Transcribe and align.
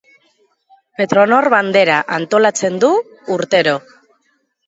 Petronor 1.01 1.47
Bandera 1.55 1.99
antolatzen 2.17 2.79
du 2.85 2.91
urtero. 3.39 3.77